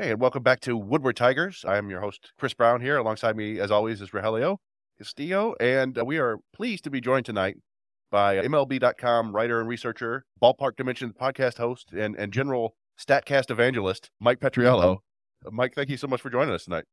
[0.00, 1.66] Hey, and welcome back to Woodward Tigers.
[1.68, 2.96] I am your host, Chris Brown, here.
[2.96, 4.56] Alongside me, as always, is Rogelio
[4.96, 5.54] Castillo.
[5.60, 7.58] And uh, we are pleased to be joined tonight
[8.10, 14.40] by MLB.com writer and researcher, Ballpark Dimensions podcast host, and, and general StatCast evangelist, Mike
[14.40, 15.00] Petriello.
[15.44, 16.84] Uh, Mike, thank you so much for joining us tonight.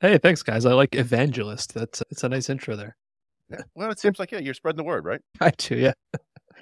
[0.00, 0.64] Hey, thanks, guys.
[0.64, 1.74] I like evangelist.
[1.74, 2.96] That's it's a nice intro there.
[3.50, 3.60] Yeah.
[3.74, 5.20] Well, it seems like, yeah, you're spreading the word, right?
[5.42, 5.92] I do, yeah.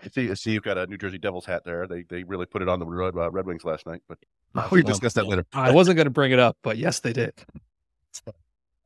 [0.05, 1.87] I see, see you've got a New Jersey Devils hat there.
[1.87, 4.19] They they really put it on the Red, uh, Red Wings last night, but
[4.55, 5.47] uh, we discuss that later.
[5.53, 7.33] I wasn't going to bring it up, but yes, they did.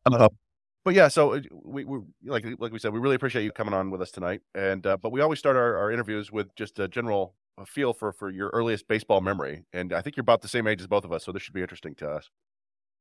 [0.06, 0.29] Uh,
[0.84, 3.75] but yeah, so uh, we, we like like we said, we really appreciate you coming
[3.75, 4.41] on with us tonight.
[4.55, 7.34] And uh, but we always start our, our interviews with just a general
[7.67, 9.65] feel for for your earliest baseball memory.
[9.73, 11.55] And I think you're about the same age as both of us, so this should
[11.55, 12.28] be interesting to us.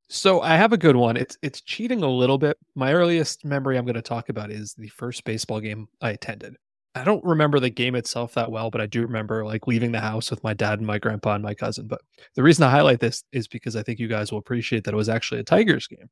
[0.10, 1.18] So I have a good one.
[1.18, 2.58] It's it's cheating a little bit.
[2.76, 6.56] My earliest memory I'm going to talk about is the first baseball game I attended.
[6.96, 10.00] I don't remember the game itself that well, but I do remember like leaving the
[10.00, 11.88] house with my dad and my grandpa and my cousin.
[11.88, 12.02] But
[12.36, 14.98] the reason I highlight this is because I think you guys will appreciate that it
[14.98, 16.10] was actually a Tigers game.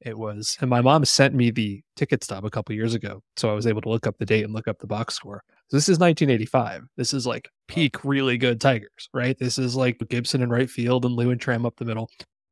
[0.00, 3.50] It was, and my mom sent me the ticket stub a couple years ago, so
[3.50, 5.42] I was able to look up the date and look up the box score.
[5.68, 6.84] So this is 1985.
[6.96, 9.38] This is like peak really good Tigers, right?
[9.38, 12.10] This is like Gibson in right field and and Tram up the middle.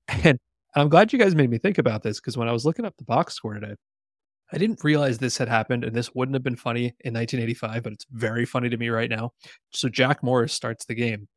[0.25, 0.39] And
[0.75, 2.95] I'm glad you guys made me think about this because when I was looking up
[2.99, 3.75] the box score today,
[4.53, 7.93] I didn't realize this had happened and this wouldn't have been funny in 1985, but
[7.93, 9.33] it's very funny to me right now.
[9.71, 11.29] So Jack Morris starts the game.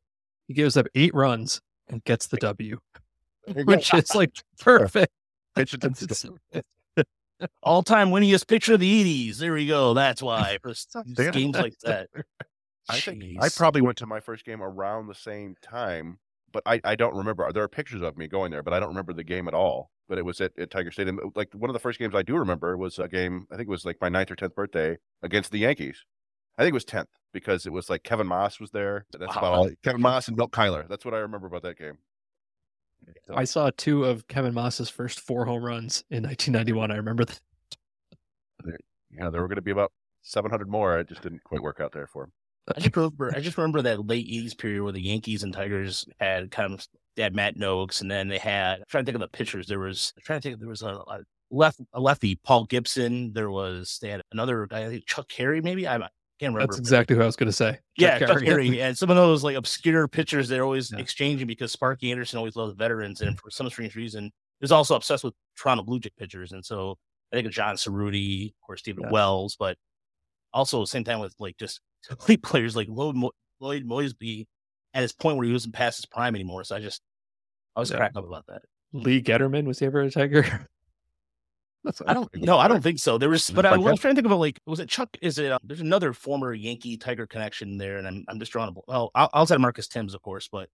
[0.48, 2.78] He gives up eight runs and gets the W,
[3.64, 5.12] which is like perfect.
[7.62, 9.38] All time winningest pitcher of the 80s.
[9.38, 9.94] There we go.
[9.94, 10.58] That's why.
[10.62, 10.72] For
[11.32, 12.08] games like that.
[12.88, 16.18] I think I probably went to my first game around the same time
[16.52, 17.50] but I, I don't remember.
[17.52, 19.90] There are pictures of me going there, but I don't remember the game at all.
[20.08, 21.18] But it was at, at Tiger Stadium.
[21.34, 23.46] Like one of the first games I do remember was a game.
[23.50, 26.04] I think it was like my ninth or tenth birthday against the Yankees.
[26.58, 29.06] I think it was tenth because it was like Kevin Maas was there.
[29.12, 29.70] That's about all.
[29.82, 30.86] Kevin Maas and Milt Cuyler.
[30.88, 31.98] That's what I remember about that game.
[33.26, 33.34] So.
[33.34, 36.90] I saw two of Kevin Maas's first four home runs in 1991.
[36.90, 37.40] I remember that.
[39.10, 39.92] Yeah, there were going to be about
[40.22, 40.98] 700 more.
[40.98, 42.32] It just didn't quite work out there for him.
[42.68, 46.06] I just remember, I just remember that late '80s period where the Yankees and Tigers
[46.20, 46.86] had kind of
[47.16, 48.78] they had Matt Nokes, and then they had.
[48.78, 49.66] I'm trying to think of the pitchers.
[49.66, 50.60] There was I'm trying to think.
[50.60, 53.32] There was a, a left a lefty, Paul Gibson.
[53.32, 55.86] There was they had another guy, Chuck Cary, maybe.
[55.86, 56.72] I can't remember.
[56.72, 57.72] That's exactly who I was going to say.
[57.72, 58.32] Chuck yeah, Cary.
[58.32, 60.98] Chuck Cary, and some of those like obscure pitchers they're always yeah.
[60.98, 64.30] exchanging because Sparky Anderson always loves veterans, and for some strange reason,
[64.60, 66.96] is also obsessed with Toronto Blue Jay pitchers, and so
[67.32, 69.10] I think of John Cerutti, of course, Stephen yeah.
[69.10, 69.76] Wells, but
[70.52, 74.46] also same time with like just complete players like Lloyd, Mo- Lloyd Moseby
[74.94, 76.64] at his point where he wasn't past his prime anymore.
[76.64, 77.02] So I just
[77.76, 77.96] I was yeah.
[77.96, 78.62] cracked up about that.
[78.92, 80.68] Lee Guetterman was he ever a Tiger?
[82.06, 83.18] I don't no, I don't think so.
[83.18, 85.16] There was, but I, was trying to think about like, was it Chuck?
[85.20, 85.50] Is it?
[85.50, 89.10] Um, there's another former Yankee Tiger connection there, and I'm I'm just drawing a well
[89.14, 90.68] outside of Marcus Thames, of course, but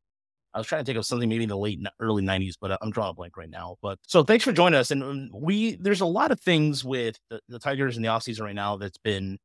[0.54, 2.90] I was trying to think of something maybe in the late early 90s, but I'm
[2.90, 3.76] drawing a blank right now.
[3.82, 7.18] But so thanks for joining us, and um, we there's a lot of things with
[7.30, 9.38] the, the Tigers in the offseason right now that's been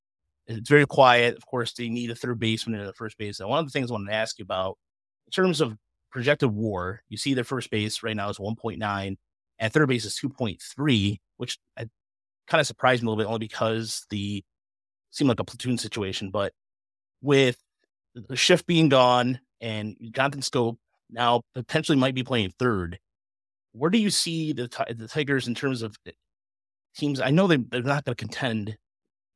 [0.48, 1.38] it's very quiet.
[1.38, 3.40] Of course, they need a third baseman and a first base.
[3.40, 4.78] And one of the things I wanted to ask you about
[5.28, 5.78] in terms of
[6.12, 9.18] projected WAR, you see their first base right now is 1.9
[9.60, 11.90] and third base is 2.3, which uh, I,
[12.48, 14.44] kind of surprised me a little bit only because the
[15.12, 16.32] seemed like a platoon situation.
[16.32, 16.54] But
[17.22, 17.58] with
[18.16, 20.78] the shift being gone and Jonathan Schoop
[21.10, 23.00] now potentially might be playing third,
[23.72, 26.12] where do you see the the Tigers in terms of eh,
[26.96, 27.22] teams?
[27.22, 28.78] I know they, they're not going to contend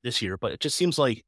[0.08, 1.26] this year, but it just seems like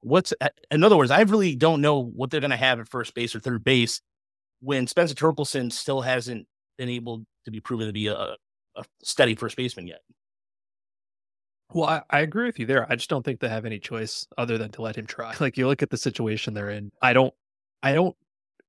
[0.00, 0.32] what's
[0.70, 3.34] in other words, I really don't know what they're going to have at first base
[3.34, 4.00] or third base
[4.60, 6.46] when Spencer Torkelson still hasn't
[6.78, 8.36] been able to be proven to be a,
[8.76, 10.00] a steady first baseman yet.
[11.72, 12.86] Well, I, I, agree with you there.
[12.88, 15.34] I just don't think they have any choice other than to let him try.
[15.40, 16.92] Like you look at the situation they're in.
[17.02, 17.34] I don't,
[17.82, 18.14] I don't,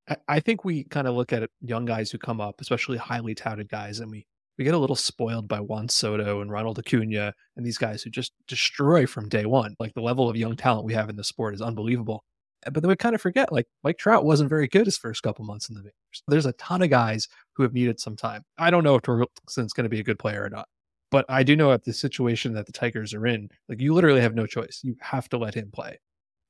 [0.09, 3.35] I, I think we kind of look at young guys who come up, especially highly
[3.35, 4.25] touted guys, and we
[4.57, 8.09] we get a little spoiled by Juan Soto and Ronald Acuna and these guys who
[8.09, 9.75] just destroy from day one.
[9.79, 12.23] Like the level of young talent we have in the sport is unbelievable.
[12.65, 15.23] Eh, but then we kind of forget, like Mike Trout wasn't very good his first
[15.23, 16.23] couple months in the majors.
[16.27, 18.43] There's a ton of guys who have needed some time.
[18.57, 20.67] I don't know if Torkelson's going to be a good player or not,
[21.11, 24.21] but I do know at the situation that the Tigers are in, like you literally
[24.21, 24.81] have no choice.
[24.83, 25.99] You have to let him play.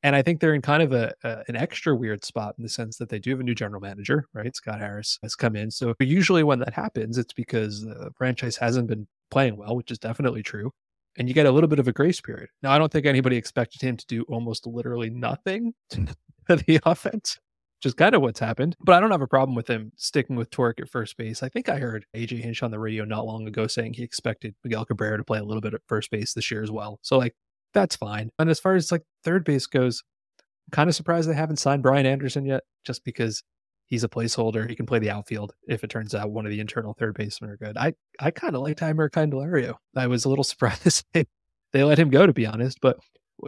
[0.06, 2.70] And I think they're in kind of a, a, an extra weird spot in the
[2.70, 4.56] sense that they do have a new general manager, right?
[4.56, 5.72] Scott Harris has come in.
[5.72, 9.98] So usually when that happens, it's because the franchise hasn't been playing well, which is
[9.98, 10.70] definitely true.
[11.18, 12.50] And you get a little bit of a grace period.
[12.62, 16.16] Now, I don't think anybody expected him to do almost literally nothing to mm.
[16.68, 17.40] the offense,
[17.80, 18.76] which is kind of what's happened.
[18.82, 21.42] But I don't have a problem with him sticking with Torque at first base.
[21.42, 24.54] I think I heard AJ Hinch on the radio not long ago saying he expected
[24.64, 27.00] Miguel Cabrera to play a little bit at first base this year as well.
[27.02, 27.34] So, like,
[27.76, 28.32] that's fine.
[28.40, 30.02] And as far as like third base goes,
[30.40, 33.44] I'm kind of surprised they haven't signed Brian Anderson yet, just because
[33.88, 34.68] He's a placeholder.
[34.68, 37.52] He can play the outfield if it turns out one of the internal third basemen
[37.52, 37.78] are good.
[37.78, 39.76] I, I kind of like Jeimer Candelario.
[39.96, 41.26] I was a little surprised they,
[41.72, 42.80] they let him go, to be honest.
[42.82, 42.98] But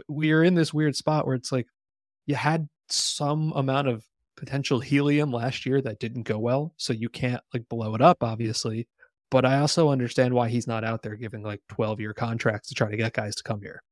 [0.08, 1.66] we are in this weird spot where it's like
[2.26, 4.04] you had some amount of
[4.36, 6.72] potential helium last year that didn't go well.
[6.76, 8.86] So you can't like blow it up, obviously.
[9.30, 12.74] But I also understand why he's not out there giving like 12 year contracts to
[12.74, 13.82] try to get guys to come here.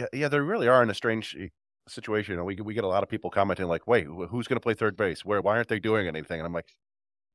[0.00, 1.48] Yeah, yeah, they really are in a strange eh,
[1.88, 2.42] situation.
[2.44, 4.96] We we get a lot of people commenting like, "Wait, who's going to play third
[4.96, 5.24] base?
[5.24, 5.40] Where?
[5.42, 6.74] Why aren't they doing anything?" And I'm like,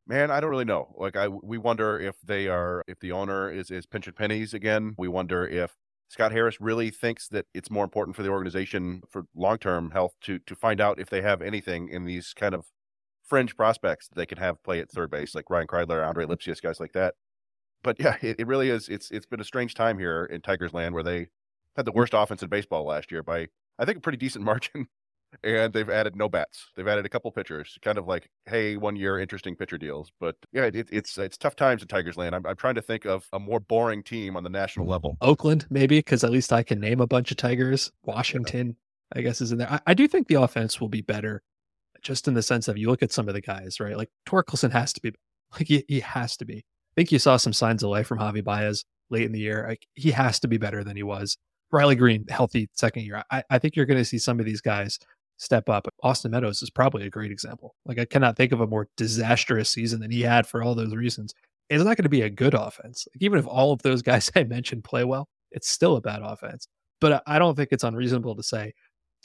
[0.07, 0.95] "Man, I don't really know.
[0.97, 4.95] Like, I we wonder if they are if the owner is is pinching pennies again.
[4.97, 5.75] We wonder if
[6.09, 10.13] Scott Harris really thinks that it's more important for the organization for long term health
[10.21, 12.65] to to find out if they have anything in these kind of
[13.23, 16.61] fringe prospects that they could have play at third base, like Ryan Kreidler, Andre Lipcius,
[16.61, 17.15] guys like that.
[17.83, 18.89] But yeah, it, it really is.
[18.89, 21.27] It's it's been a strange time here in Tigers land where they
[21.75, 24.87] had the worst offense in baseball last year by I think a pretty decent margin
[25.43, 26.71] and they've added no bats.
[26.75, 30.11] They've added a couple pitchers, kind of like, hey, one year interesting pitcher deals.
[30.19, 32.35] But yeah, it, it's it's tough times in Tigers land.
[32.35, 35.17] I'm, I'm trying to think of a more boring team on the national level.
[35.21, 37.91] Oakland, maybe, because at least I can name a bunch of Tigers.
[38.03, 39.19] Washington, yeah.
[39.19, 39.71] I guess, is in there.
[39.71, 41.41] I, I, do think the offense will be better,
[42.01, 43.97] just in the sense of you look at some of the guys, right?
[43.97, 45.13] Like Torkelson has to be,
[45.53, 46.57] like he, he has to be.
[46.57, 49.65] I think you saw some signs of life from Javi Baez late in the year.
[49.67, 51.37] Like he has to be better than he was.
[51.75, 53.21] Riley Greene, healthy second year.
[53.31, 54.97] I, I think you're going to see some of these guys
[55.35, 55.89] step up.
[56.03, 57.75] Austin Meadows is probably a great example.
[57.85, 60.95] Like I cannot think of a more disastrous season than he had for all those
[60.95, 61.33] reasons.
[61.69, 63.05] It's not going to be a good offense.
[63.13, 66.21] Like even if all of those guys I mentioned play well, it's still a bad
[66.23, 66.65] offense.
[67.01, 68.71] But I don't think it's unreasonable to say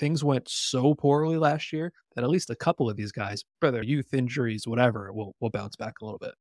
[0.00, 3.80] things went so poorly last year that at least a couple of these guys, whether
[3.80, 6.34] youth injuries, whatever, will will bounce back a little bit.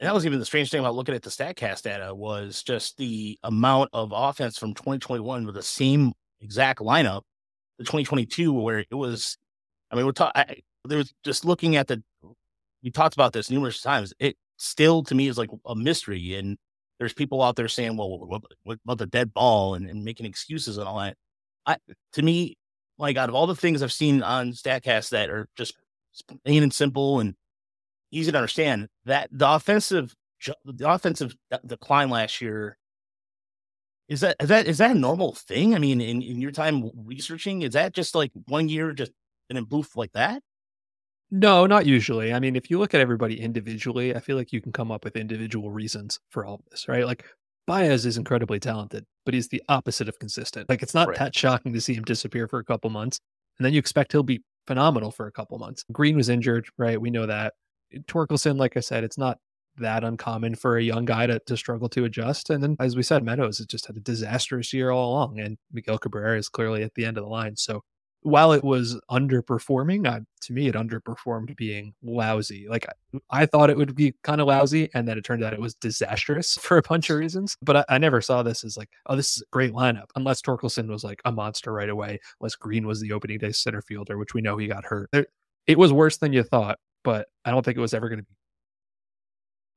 [0.00, 2.96] And that was even the strange thing about looking at the Statcast data was just
[2.96, 7.20] the amount of offense from 2021 with the same exact lineup
[7.80, 9.36] the 2022 where it was.
[9.90, 10.62] I mean, we're talking.
[10.84, 12.02] There was just looking at the.
[12.82, 14.14] We talked about this numerous times.
[14.18, 16.56] It still to me is like a mystery, and
[16.98, 20.26] there's people out there saying, "Well, what, what about the dead ball?" And, and making
[20.26, 21.16] excuses and all that.
[21.66, 21.76] I
[22.12, 22.56] to me,
[22.98, 25.74] like out of all the things I've seen on Statcast that are just
[26.44, 27.34] plain and simple and
[28.10, 30.14] easy to understand, that the offensive
[30.64, 31.34] the offensive
[31.66, 32.78] decline last year
[34.08, 35.74] is that is that is that a normal thing?
[35.74, 39.12] I mean, in, in your time researching, is that just like one year just
[39.50, 40.42] an improved like that?
[41.30, 42.34] No, not usually.
[42.34, 45.04] I mean, if you look at everybody individually, I feel like you can come up
[45.04, 47.06] with individual reasons for all of this, right?
[47.06, 47.24] Like
[47.68, 50.68] Baez is incredibly talented, but he's the opposite of consistent.
[50.68, 51.18] Like it's not right.
[51.18, 53.20] that shocking to see him disappear for a couple months,
[53.58, 55.84] and then you expect he'll be phenomenal for a couple months.
[55.92, 57.00] Greene was injured, right?
[57.00, 57.54] We know that.
[58.06, 59.38] Torkelson, like I said, it's not
[59.78, 62.50] that uncommon for a young guy to, to struggle to adjust.
[62.50, 65.56] And then, as we said, Meadows has just had a disastrous year all along, and
[65.72, 67.56] Miguel Cabrera is clearly at the end of the line.
[67.56, 67.82] So
[68.22, 72.66] while it was underperforming, uh, to me, it underperformed being lousy.
[72.68, 75.52] Like I, I thought it would be kind of lousy, and then it turned out
[75.52, 77.56] it was disastrous for a bunch of reasons.
[77.62, 80.42] But I, I, never saw this as like, oh, this is a great lineup, unless
[80.42, 84.18] Torkelson was like a monster right away, unless Greene was the opening day center fielder,
[84.18, 85.10] which we know he got hurt.
[85.66, 88.24] It was worse than you thought, but I don't think it was ever going to
[88.24, 88.34] be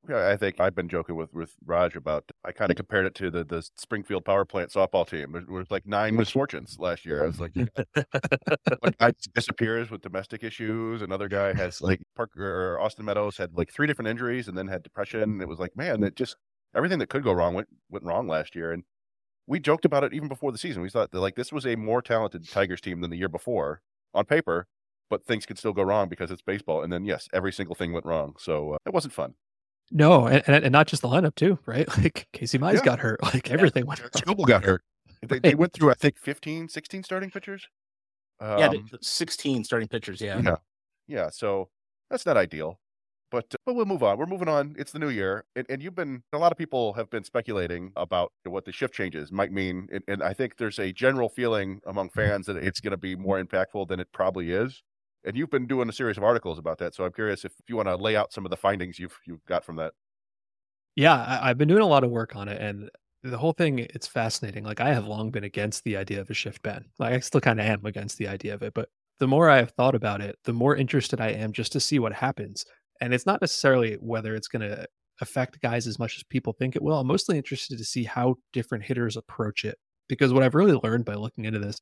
[0.09, 2.29] yeah, I think I've been joking with with Raj about.
[2.43, 5.31] I kind of compared it to the the Springfield Power Plant softball team.
[5.31, 7.23] There was like nine misfortunes last year.
[7.23, 11.01] I was like, one guy disappears with domestic issues.
[11.01, 14.67] Another guy has like Parker or Austin Meadows had like three different injuries and then
[14.67, 15.39] had depression.
[15.39, 16.35] It was like, man, it just
[16.75, 18.73] everything that could go wrong went went wrong last year.
[18.73, 18.83] And
[19.47, 20.81] we joked about it even before the season.
[20.81, 23.81] We thought that like this was a more talented Tigers team than the year before
[24.13, 24.67] on paper,
[25.09, 26.83] but things could still go wrong because it's baseball.
[26.83, 28.35] And then yes, every single thing went wrong.
[28.39, 29.35] So uh, it wasn't fun.
[29.91, 31.87] No, and, and not just the lineup too, right?
[31.97, 32.81] Like Casey Mize yeah.
[32.83, 33.19] got hurt.
[33.33, 34.01] Like everything went.
[34.01, 34.83] Skubal got hurt.
[35.21, 37.67] They, they, went through, I think, 15, 16 starting pitchers.
[38.39, 40.19] Um, yeah, sixteen starting pitchers.
[40.19, 40.55] Yeah, yeah,
[41.07, 41.29] yeah.
[41.29, 41.69] So
[42.09, 42.79] that's not ideal,
[43.31, 44.17] but but we'll move on.
[44.17, 44.75] We're moving on.
[44.77, 47.93] It's the new year, and, and you've been a lot of people have been speculating
[47.95, 51.79] about what the shift changes might mean, and, and I think there's a general feeling
[51.85, 54.81] among fans that it's going to be more impactful than it probably is
[55.25, 56.95] and you've been doing a series of articles about that.
[56.95, 59.45] So I'm curious if you want to lay out some of the findings you've you've
[59.45, 59.93] got from that.
[60.95, 62.89] Yeah, I, have been doing a lot of work on it, and
[63.23, 64.63] the whole thing it's fascinating.
[64.63, 66.85] Like I have long been against the idea of a shift ban.
[66.99, 68.89] Like I still kind of am against the idea of it, but
[69.19, 71.99] the more I have thought about it, the more interested I am just to see
[71.99, 72.65] what happens.
[72.99, 74.85] And it's not necessarily whether it's going to
[75.21, 76.99] affect guys as much as people think it will.
[76.99, 79.77] I'm mostly interested to see how different hitters approach it
[80.09, 81.79] because what I've really learned by looking into this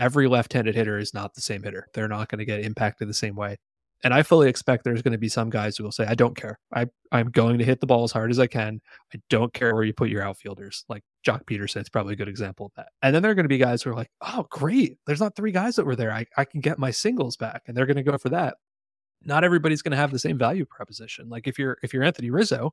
[0.00, 1.86] every left-handed hitter is not the same hitter.
[1.94, 3.58] They're not going to get impacted the same way.
[4.02, 6.34] And I fully expect there's going to be some guys who will say, I don't
[6.34, 6.58] care.
[6.74, 8.80] I, I'm going to hit the ball as hard as I can.
[9.14, 10.86] I don't care where you put your outfielders.
[10.88, 12.88] Like, Joc Pederson is probably a good example of that.
[13.02, 14.96] And then there are going to be guys who are like, oh, great.
[15.06, 16.12] There's not three guys that were there.
[16.12, 17.64] I, I can get my singles back.
[17.66, 18.56] And they're going to go for that.
[19.22, 21.28] Not everybody's going to have the same value proposition.
[21.28, 22.72] Like if you're if you're Anthony Rizzo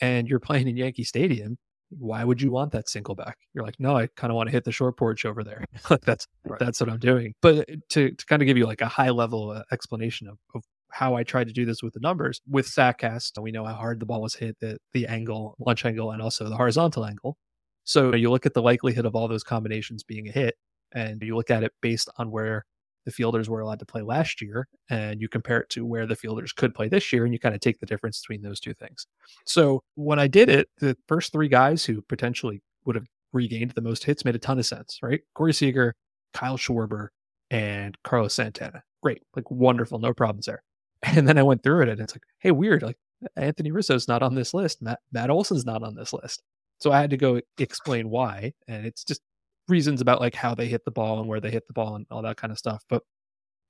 [0.00, 1.56] and you're playing in Yankee Stadium,
[1.98, 3.38] why would you want that single back?
[3.54, 5.64] You're like, no, I kind of want to hit the short porch over there.
[5.90, 6.58] like that's right.
[6.58, 7.34] that's what I'm doing.
[7.40, 10.62] But to to kind of give you like a high level uh, explanation of, of
[10.90, 14.00] how I tried to do this with the numbers with Statcast, we know how hard
[14.00, 17.36] the ball was hit, the the angle, launch angle, and also the horizontal angle.
[17.84, 20.54] So you look at the likelihood of all those combinations being a hit,
[20.94, 22.64] and you look at it based on where
[23.04, 26.16] the fielders were allowed to play last year, and you compare it to where the
[26.16, 28.74] fielders could play this year, and you kind of take the difference between those two
[28.74, 29.06] things.
[29.44, 33.80] So when I did it, the first three guys who potentially would have regained the
[33.80, 35.20] most hits made a ton of sense, right?
[35.34, 35.94] Corey Seager,
[36.32, 37.08] Kyle Schwarber,
[37.50, 38.82] and Carlos Santana.
[39.02, 40.62] Great, like wonderful, no problems there.
[41.06, 42.96] And then I went through it, and it's like, hey, weird, like
[43.36, 44.80] Anthony Rizzo's not on this list.
[44.80, 46.42] Matt Matt Olson's not on this list.
[46.80, 49.20] So I had to go explain why, and it's just
[49.68, 52.06] reasons about like how they hit the ball and where they hit the ball and
[52.10, 52.84] all that kind of stuff.
[52.88, 53.02] But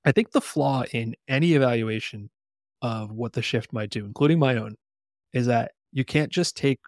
[0.05, 2.29] I think the flaw in any evaluation
[2.81, 4.75] of what the shift might do, including my own,
[5.33, 6.79] is that you can't just take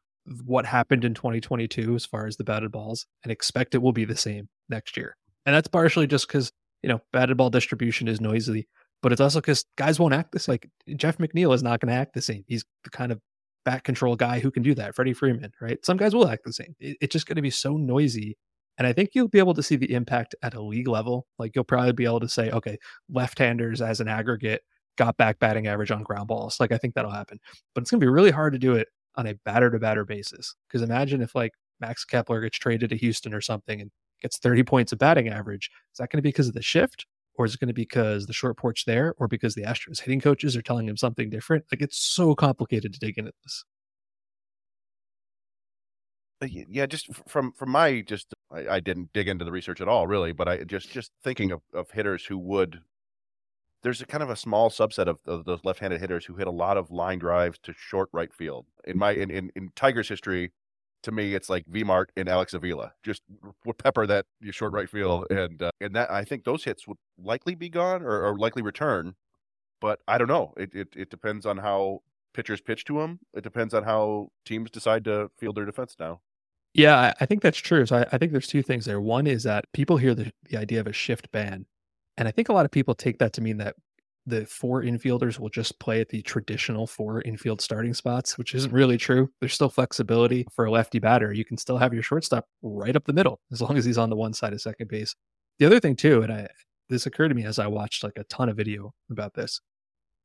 [0.46, 4.06] what happened in 2022 as far as the batted balls and expect it will be
[4.06, 5.16] the same next year.
[5.46, 6.52] And that's partially just because,
[6.84, 8.68] you know, batted ball distribution is noisy,
[9.02, 12.00] but it's also because guys won't act this like Jeff McNeil is not going to
[12.00, 12.44] act the same.
[12.48, 13.22] He's the kind of
[13.64, 14.96] bat control guy who can do that.
[14.96, 15.84] Freddie Freeman, right?
[15.86, 16.76] Some guys will act the same.
[16.80, 18.38] It, it's just going to be so noisy.
[18.78, 21.28] And I think you'll be able to see the impact at a league level.
[21.40, 22.78] Like you'll probably be able to say, okay,
[23.10, 24.62] left handers as an aggregate
[24.98, 26.60] got back batting average on ground balls.
[26.60, 27.40] Like I think that'll happen.
[27.74, 30.06] But it's going to be really hard to do it on a batter to batter
[30.06, 30.56] basis.
[30.68, 33.92] Because imagine if like Max Kepler gets traded to Houston or something and
[34.22, 35.70] gets 30 points of batting average.
[35.94, 37.06] Is that going to be because of the shift?
[37.36, 40.02] Or is it going to be because the short porch there, or because the Astros
[40.02, 41.66] hitting coaches are telling him something different?
[41.72, 43.64] Like it's so complicated to dig into this.
[46.42, 49.88] Uh, yeah, just from from my just I, I, didn't dig into the research at
[49.88, 52.82] all, really, but I just just thinking of, of hitters who would.
[53.84, 56.52] There's a kind of a small subset of, of those left-handed hitters who hit a
[56.52, 58.66] lot of line drives to short right field.
[58.86, 60.52] In my in, in, in Tigers history,
[61.04, 62.94] to me, it's like V Mart and Alex Avila.
[63.04, 63.24] Just
[63.66, 66.98] would pepper that short right field, and uh, and that I think those hits would
[67.18, 69.16] likely be gone or, or likely return,
[69.82, 70.54] but I don't know.
[70.58, 72.02] It, it it depends on how
[72.34, 73.20] pitchers pitch to them.
[73.34, 76.22] It depends on how teams decide to field their defense now.
[76.78, 77.86] Yeah, I think that's true.
[77.88, 79.02] So I, I think there's two things there.
[79.02, 81.66] One is that people hear the, the idea of a shift ban,
[82.18, 83.76] and I think a lot of people take that to mean that
[84.28, 88.74] the four infielders will just play at the traditional four infield starting spots, which isn't
[88.74, 89.30] really true.
[89.40, 91.34] There's still flexibility for a lefty batter.
[91.34, 94.10] You can still have your shortstop right up the middle as long as he's on
[94.10, 95.16] the one side of second base.
[95.60, 96.48] The other thing too, and I
[96.90, 99.62] this occurred to me as I watched like a ton of video about this.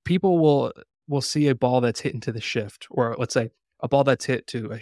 [0.05, 0.73] People will
[1.09, 4.27] will see a ball that's hit into the shift, or let's say a ball that's
[4.27, 4.81] hit to a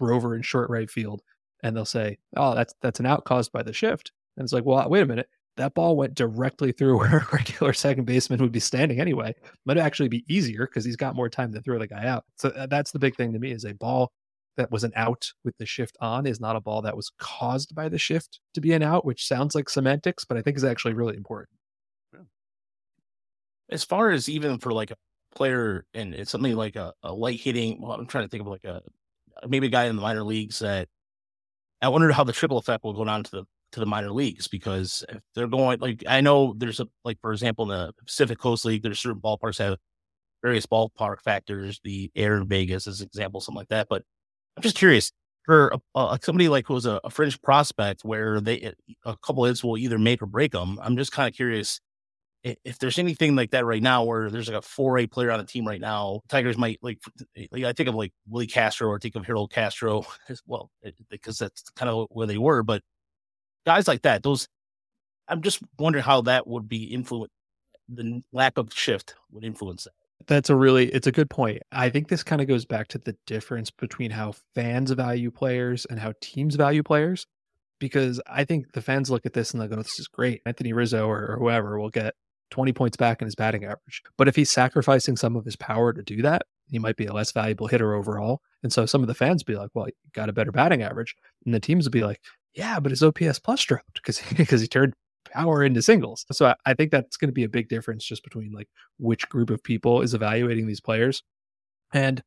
[0.00, 1.22] rover in short right field,
[1.62, 4.64] and they'll say, "Oh, that's that's an out caused by the shift." And it's like,
[4.64, 8.52] well, wait a minute, that ball went directly through where a regular second baseman would
[8.52, 9.34] be standing anyway.
[9.64, 12.24] Might actually be easier because he's got more time to throw the guy out.
[12.36, 14.12] So uh, that's the big thing to me is a ball
[14.56, 17.74] that was an out with the shift on is not a ball that was caused
[17.74, 20.64] by the shift to be an out, which sounds like semantics, but I think is
[20.64, 21.58] actually really important.
[23.70, 24.96] As far as even for like a
[25.34, 28.46] player and it's something like a, a light hitting, well, I'm trying to think of
[28.46, 28.82] like a
[29.48, 30.88] maybe a guy in the minor leagues that
[31.82, 34.46] I wonder how the triple effect will go down to the to the minor leagues
[34.48, 38.38] because if they're going like I know there's a like for example in the Pacific
[38.38, 39.76] Coast League there's certain ballparks have
[40.42, 44.02] various ballpark factors the air in Vegas as an example something like that but
[44.56, 45.10] I'm just curious
[45.44, 48.72] for a, a, somebody like who's a, a fringe prospect where they
[49.04, 51.80] a couple hits will either make or break them I'm just kind of curious
[52.44, 55.46] if there's anything like that right now where there's like a 4A player on the
[55.46, 56.98] team right now, Tigers might like,
[57.36, 60.70] eh, like I think of like Willie Castro or think of Harold Castro as well,
[60.84, 62.62] eh, because that's kind of where they were.
[62.62, 62.82] But
[63.64, 64.46] guys like that, those,
[65.26, 67.32] I'm just wondering how that would be influenced.
[67.88, 69.92] The lack of shift would influence that.
[70.26, 71.62] That's a really, it's a good point.
[71.72, 75.86] I think this kind of goes back to the difference between how fans value players
[75.86, 77.26] and how teams value players.
[77.80, 80.40] Because I think the fans look at this and they go, this is great.
[80.46, 82.14] Anthony Rizzo or, or whoever will get
[82.54, 84.00] 20 points back in his batting average.
[84.16, 87.12] But if he's sacrificing some of his power to do that, he might be a
[87.12, 88.42] less valuable hitter overall.
[88.62, 91.16] And so some of the fans be like, well, he got a better batting average.
[91.44, 92.20] And the teams would be like,
[92.54, 94.94] yeah, but his OPS plus dropped because because he turned
[95.32, 96.24] power into singles.
[96.30, 98.68] So I, I think that's going to be a big difference just between like
[98.98, 101.24] which group of people is evaluating these players.
[101.92, 102.22] And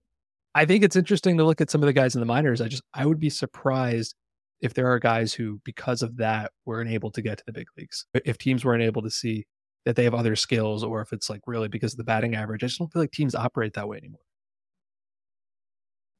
[0.53, 2.59] I think it's interesting to look at some of the guys in the minors.
[2.59, 4.13] I just I would be surprised
[4.59, 7.67] if there are guys who, because of that, weren't able to get to the big
[7.77, 8.05] leagues.
[8.25, 9.45] If teams weren't able to see
[9.87, 12.61] that they have other skills or if it's like really because of the batting average.
[12.61, 14.19] I just don't feel like teams operate that way anymore.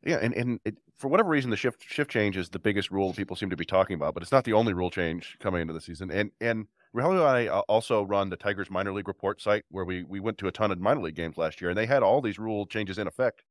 [0.06, 3.12] Yeah, and, and it, for whatever reason, the shift shift change is the biggest rule
[3.12, 5.74] people seem to be talking about, but it's not the only rule change coming into
[5.74, 6.10] the season.
[6.12, 9.84] And and Raul and I uh, also run the Tigers minor league report site where
[9.84, 12.04] we we went to a ton of minor league games last year, and they had
[12.04, 13.44] all these rule changes in effect.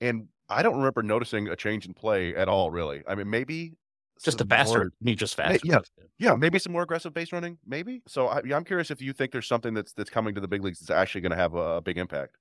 [0.00, 2.70] And I don't remember noticing a change in play at all.
[2.70, 3.74] Really, I mean, maybe
[4.24, 5.60] just a faster, more, me just faster.
[5.64, 5.78] Yeah,
[6.18, 8.02] yeah, maybe some more aggressive base running, maybe.
[8.06, 10.62] So I, am curious if you think there's something that's that's coming to the big
[10.62, 12.36] leagues that's actually going to have a, a, big impact.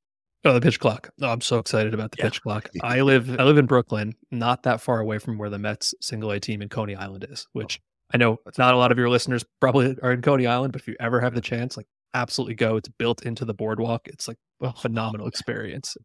[0.46, 1.10] Oh, the pitch clock!
[1.22, 2.26] Oh, I'm so excited about the yeah.
[2.26, 2.70] pitch clock.
[2.84, 6.32] I live I live in Brooklyn, not that far away from where the Mets single
[6.32, 7.50] A team in Coney Island is, oh.
[7.54, 10.48] which oh, I know that's not a lot of your listeners probably are in Coney
[10.48, 12.78] Island, but if you ever have the chance, like absolutely go.
[12.78, 14.08] It's built into the boardwalk.
[14.08, 15.96] It's like a phenomenal experience.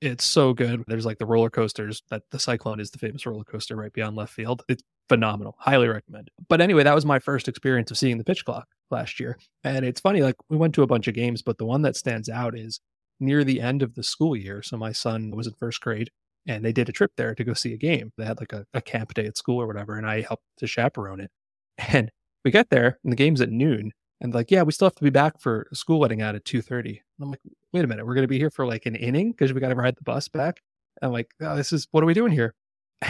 [0.00, 0.84] It's so good.
[0.86, 4.16] There's like the roller coasters that the Cyclone is the famous roller coaster right beyond
[4.16, 4.62] left field.
[4.68, 5.56] It's phenomenal.
[5.58, 6.30] Highly recommend.
[6.48, 9.38] But anyway, that was my first experience of seeing the pitch clock last year.
[9.62, 11.96] And it's funny, like we went to a bunch of games, but the one that
[11.96, 12.80] stands out is
[13.20, 14.62] near the end of the school year.
[14.62, 16.10] So my son was in first grade
[16.46, 18.12] and they did a trip there to go see a game.
[18.16, 20.66] They had like a, a camp day at school or whatever, and I helped to
[20.66, 21.30] chaperone it.
[21.92, 22.10] And
[22.44, 23.92] we get there and the game's at noon.
[24.20, 27.00] And like, yeah, we still have to be back for school letting out at 2.30.
[27.20, 27.40] I'm like,
[27.72, 29.70] wait a minute, we're going to be here for like an inning because we got
[29.70, 30.60] to ride the bus back.
[31.02, 32.54] I'm like, oh, this is, what are we doing here?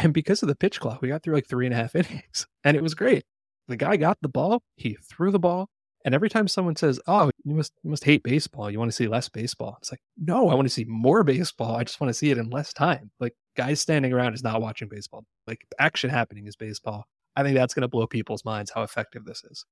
[0.03, 2.47] And because of the pitch clock, we got through like three and a half innings
[2.65, 3.25] and it was great.
[3.69, 5.69] The guy got the ball, he threw the ball.
[6.05, 8.97] And every time someone says, Oh, you must you must hate baseball, you want to
[8.97, 9.79] see less baseball.
[9.81, 11.77] It's like, no, I want to see more baseball.
[11.77, 13.11] I just want to see it in less time.
[13.21, 15.25] Like guys standing around is not watching baseball.
[15.47, 17.07] Like action happening is baseball.
[17.37, 19.65] I think that's gonna blow people's minds how effective this is.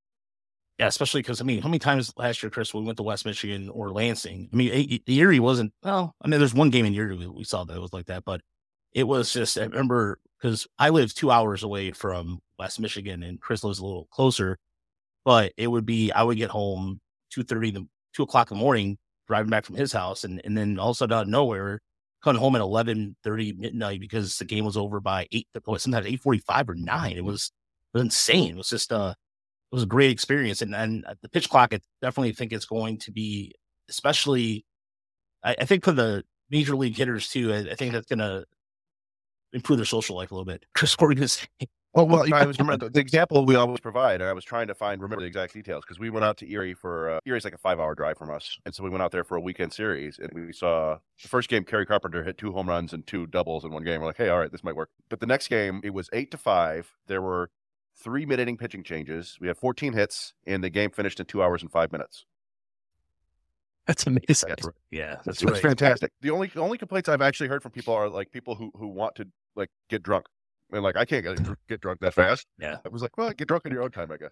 [0.79, 3.25] Yeah, especially because I mean, how many times last year, Chris, we went to West
[3.25, 4.49] Michigan or Lansing?
[4.51, 6.15] I mean, Erie wasn't well.
[6.19, 8.41] I mean, there's one game in Erie we saw that was like that, but
[8.93, 13.39] it was just I remember because I live two hours away from West Michigan and
[13.41, 14.57] Chris lives a little closer,
[15.25, 16.99] but it would be I would get home
[17.31, 17.71] two thirty
[18.13, 18.97] two o'clock in the morning
[19.27, 21.81] driving back from his house, and and then all of a sudden out of nowhere
[22.23, 25.47] coming home at eleven thirty midnight because the game was over by eight.
[25.77, 27.17] Sometimes eight forty five or nine.
[27.17, 27.51] It was
[27.93, 28.51] it was insane.
[28.51, 29.13] It was just uh
[29.71, 30.61] it was a great experience.
[30.61, 33.53] And and the pitch clock, I definitely think it's going to be,
[33.89, 34.65] especially,
[35.43, 37.53] I, I think for the major league hitters too.
[37.53, 38.45] I, I think that's going to
[39.53, 40.65] improve their social life a little bit.
[40.75, 41.47] Chris, what were you going to say?
[41.93, 44.19] Well, well, I was remember the example we always provide.
[44.19, 46.73] I was trying to find remember the exact details because we went out to Erie
[46.73, 49.11] for uh, Erie's like a five hour drive from us, and so we went out
[49.11, 51.63] there for a weekend series, and we saw the first game.
[51.63, 54.01] Kerry Carpenter hit two home runs and two doubles in one game.
[54.01, 54.89] We're like, hey, all right, this might work.
[55.09, 56.91] But the next game, it was eight to five.
[57.05, 57.51] There were
[57.95, 59.37] three mid inning pitching changes.
[59.39, 62.25] We had 14 hits, and the game finished in two hours and five minutes.
[63.85, 64.49] That's amazing.
[64.49, 64.73] That's right.
[64.91, 66.11] Yeah, that's, that's, fantastic.
[66.21, 69.15] The only only complaints I've actually heard from people are like people who who want
[69.15, 70.25] to like get drunk
[70.71, 71.39] and like I can't get,
[71.69, 72.47] get drunk that fast.
[72.59, 74.31] Yeah, I was like, well, get drunk in your own time, I guess.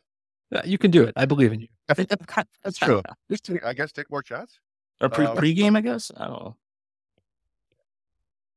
[0.51, 1.13] Yeah, you can do it.
[1.15, 1.67] I believe in you.
[1.87, 3.01] that's true.
[3.29, 4.59] Just I guess take more shots.
[4.99, 6.11] Or pre um, pregame, I guess.
[6.15, 6.55] I don't know.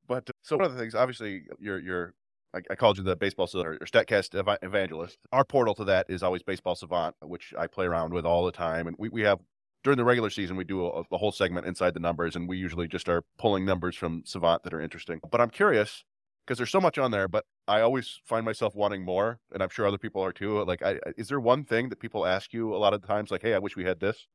[0.07, 2.15] But uh, so one of the things, obviously, you're you're
[2.55, 5.19] I, I called you the baseball or, or Statcast ev- evangelist.
[5.33, 8.53] Our portal to that is always Baseball Savant, which I play around with all the
[8.53, 8.87] time.
[8.87, 9.41] And we, we have
[9.83, 12.57] during the regular season, we do a, a, whole segment inside the numbers, and we
[12.57, 15.21] usually just are pulling numbers from Savant that are interesting.
[15.31, 16.05] But I'm curious
[16.47, 19.71] because there's so much on there, but I always find myself wanting more, and I'm
[19.71, 20.63] sure other people are too.
[20.65, 23.43] Like, I, is there one thing that people ask you a lot of times, like,
[23.43, 24.27] "Hey, I wish we had this"?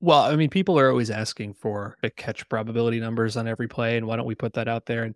[0.00, 3.96] Well, I mean, people are always asking for the catch probability numbers on every play,
[3.96, 5.04] and why don't we put that out there?
[5.04, 5.14] And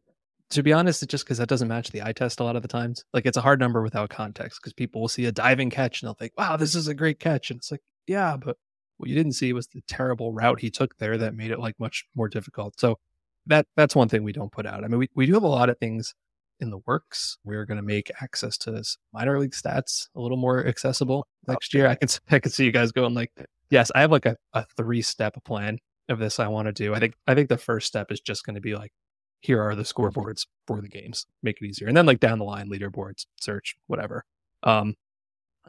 [0.50, 2.62] to be honest, it's just because that doesn't match the eye test a lot of
[2.62, 3.04] the times.
[3.12, 6.08] Like it's a hard number without context because people will see a diving catch and
[6.08, 7.50] they'll think, wow, this is a great catch.
[7.50, 8.56] And it's like, yeah, but
[8.96, 11.78] what you didn't see was the terrible route he took there that made it like
[11.78, 12.80] much more difficult.
[12.80, 12.98] So
[13.48, 14.84] that that's one thing we don't put out.
[14.84, 16.14] I mean, we, we do have a lot of things
[16.60, 17.38] in the works.
[17.44, 18.82] We're going to make access to
[19.12, 21.86] minor league stats a little more accessible next year.
[21.86, 23.32] I can I can see you guys going like,
[23.70, 26.94] yes, I have like a, a three step plan of this I want to do.
[26.94, 28.92] I think I think the first step is just going to be like
[29.40, 31.26] here are the scoreboards for the games.
[31.42, 31.88] Make it easier.
[31.88, 34.24] And then like down the line, leaderboards, search, whatever.
[34.64, 34.94] Um,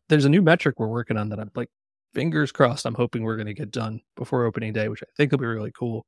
[0.07, 1.69] there's a new metric we're working on that I'm like
[2.13, 2.85] fingers crossed.
[2.85, 5.45] I'm hoping we're going to get done before opening day, which I think will be
[5.45, 6.05] really cool.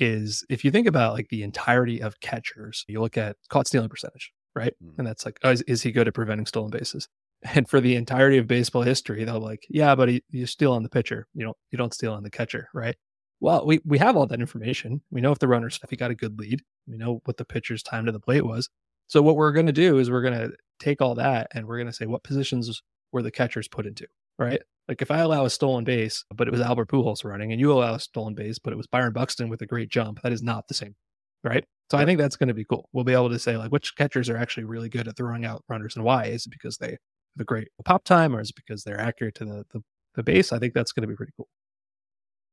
[0.00, 3.88] Is if you think about like the entirety of catchers, you look at caught stealing
[3.88, 4.74] percentage, right?
[4.82, 4.98] Mm.
[4.98, 7.08] And that's like, oh, is, is, he good at preventing stolen bases?
[7.54, 10.82] And for the entirety of baseball history, they'll like, yeah, but he, you steal on
[10.82, 11.26] the pitcher.
[11.32, 12.96] You don't you don't steal on the catcher, right?
[13.40, 15.00] Well, we, we have all that information.
[15.10, 16.60] We know if the runner's if he got a good lead.
[16.86, 18.68] We know what the pitcher's time to the plate was.
[19.06, 21.78] So what we're going to do is we're going to take all that and we're
[21.78, 24.06] going to say what positions were the catchers put into,
[24.38, 24.60] right?
[24.90, 27.72] Like if I allow a stolen base, but it was Albert Pujols running, and you
[27.72, 30.42] allow a stolen base, but it was Byron Buxton with a great jump, that is
[30.42, 30.94] not the same,
[31.42, 31.64] right?
[31.90, 32.88] So I think that's going to be cool.
[32.92, 35.64] We'll be able to say like which catchers are actually really good at throwing out
[35.68, 36.26] runners and why.
[36.26, 36.98] Is it because they have
[37.40, 39.80] a great pop time, or is it because they're accurate to the the,
[40.16, 40.52] the base?
[40.52, 41.48] I think that's going to be pretty cool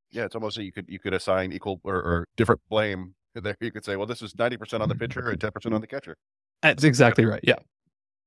[0.10, 3.58] yeah, it's almost like you could you could assign equal or, or different blame there
[3.60, 6.18] you could say, well, this is 90% on the pitcher and 10% on the catcher.
[6.62, 7.42] That's exactly right.
[7.44, 7.60] Yeah.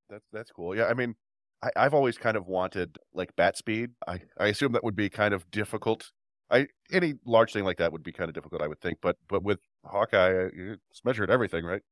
[0.08, 0.76] That's, that's cool.
[0.76, 0.86] Yeah.
[0.86, 1.14] I mean,
[1.62, 3.90] I, have always kind of wanted like bat speed.
[4.06, 6.10] I, I assume that would be kind of difficult.
[6.50, 8.98] I any large thing like that would be kind of difficult, I would think.
[9.02, 10.48] But but with Hawkeye, uh,
[10.90, 11.82] it's measured everything, right?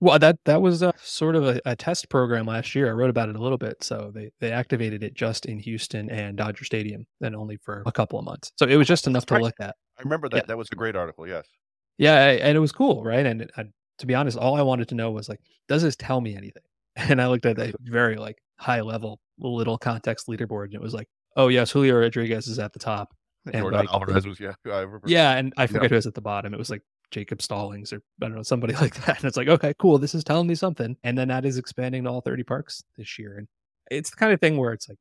[0.00, 2.88] Well, that that was a, sort of a, a, test program last year.
[2.88, 3.82] I wrote about it a little bit.
[3.82, 7.92] So they they activated it just in Houston and Dodger Stadium, and only for a
[7.92, 8.52] couple of months.
[8.56, 9.74] So it was just enough to look at.
[9.98, 10.36] I remember that.
[10.36, 10.46] Yeah.
[10.46, 11.26] That was a great article.
[11.26, 11.46] Yes.
[11.96, 13.26] Yeah, and it was cool, right?
[13.26, 13.64] And I,
[13.98, 16.62] to be honest, all I wanted to know was like, does this tell me anything?
[16.96, 20.94] And I looked at a very like high level little context leaderboard, and it was
[20.94, 23.14] like, oh yes, Julio Rodriguez is at the top.
[23.46, 24.54] And Yordan like, Alvarez was yeah,
[25.06, 25.88] yeah, and I forget yeah.
[25.88, 26.52] who was at the bottom.
[26.52, 29.18] It was like Jacob Stallings or I don't know somebody like that.
[29.18, 30.96] And it's like, okay, cool, this is telling me something.
[31.04, 33.48] And then that is expanding to all 30 parks this year, and
[33.90, 34.98] it's the kind of thing where it's like,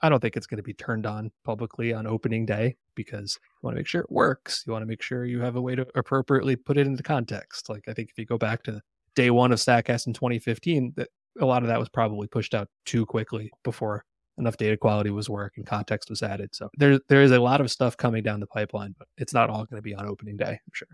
[0.00, 3.66] I don't think it's going to be turned on publicly on opening day because you
[3.66, 4.62] want to make sure it works.
[4.64, 7.68] You want to make sure you have a way to appropriately put it into context.
[7.68, 8.80] Like I think if you go back to
[9.16, 11.08] day one of Statcast in 2015, that
[11.40, 14.04] a lot of that was probably pushed out too quickly before
[14.38, 16.54] enough data quality was work and context was added.
[16.54, 19.50] So there there is a lot of stuff coming down the pipeline, but it's not
[19.50, 20.88] all going to be on opening day, I'm sure.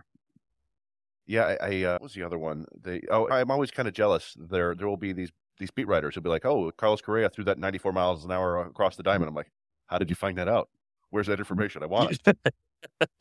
[1.26, 2.66] Yeah, I, I uh, what was the other one?
[2.82, 4.34] They oh, I'm always kind of jealous.
[4.38, 7.44] There there will be these these beat writers who'll be like, "Oh, Carlos Correa threw
[7.44, 9.50] that 94 miles an hour across the diamond." I'm like,
[9.86, 10.68] "How did you find that out?
[11.10, 11.40] Where's that mm.
[11.40, 11.82] information?
[11.82, 12.38] I want it."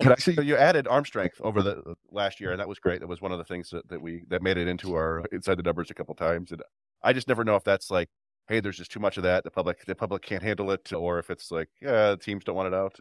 [0.01, 2.99] I see you added arm strength over the uh, last year, and that was great.
[2.99, 5.25] That was one of the things that, that we that made it into our uh,
[5.31, 6.51] inside the numbers a couple times.
[6.51, 6.61] And
[7.03, 8.09] I just never know if that's like,
[8.47, 9.43] hey, there's just too much of that.
[9.43, 12.73] The public the public can't handle it, or if it's like, yeah, teams don't want
[12.73, 12.99] it out.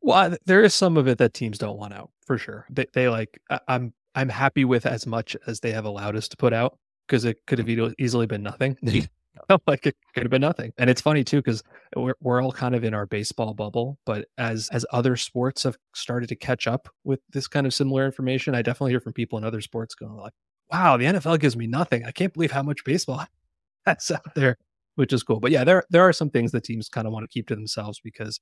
[0.00, 2.66] Well, there is some of it that teams don't want out for sure.
[2.70, 6.36] They, they like I'm I'm happy with as much as they have allowed us to
[6.36, 7.92] put out because it could have mm-hmm.
[7.98, 8.76] easily been nothing.
[9.66, 10.72] like it could have been nothing.
[10.78, 11.62] And it's funny too because
[11.96, 15.76] we're we're all kind of in our baseball bubble, but as as other sports have
[15.94, 19.38] started to catch up with this kind of similar information, I definitely hear from people
[19.38, 20.32] in other sports going like,
[20.70, 22.04] "Wow, the NFL gives me nothing.
[22.04, 23.24] I can't believe how much baseball
[23.86, 24.56] that's out there."
[24.96, 25.40] Which is cool.
[25.40, 27.54] But yeah, there there are some things that teams kind of want to keep to
[27.54, 28.40] themselves because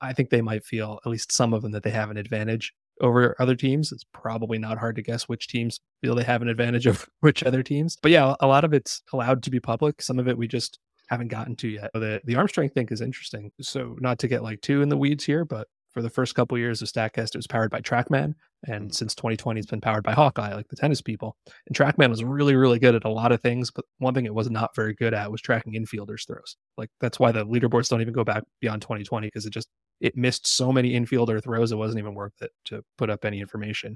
[0.00, 2.74] I think they might feel, at least some of them, that they have an advantage
[3.00, 3.92] over other teams.
[3.92, 7.42] It's probably not hard to guess which teams feel they have an advantage of which
[7.42, 7.96] other teams.
[8.02, 10.02] But yeah, a lot of it's allowed to be public.
[10.02, 11.90] Some of it we just haven't gotten to yet.
[11.94, 13.50] The the arm strength thing is interesting.
[13.60, 16.56] So not to get like too in the weeds here, but for the first couple
[16.56, 18.34] of years of Statcast, it was powered by TrackMan,
[18.66, 18.94] and mm.
[18.94, 21.36] since 2020, it's been powered by Hawkeye, like the tennis people.
[21.66, 24.34] And TrackMan was really, really good at a lot of things, but one thing it
[24.34, 26.56] was not very good at was tracking infielders' throws.
[26.76, 29.68] Like that's why the leaderboards don't even go back beyond 2020 because it just
[30.00, 33.40] it missed so many infielder throws it wasn't even worth it to put up any
[33.40, 33.94] information.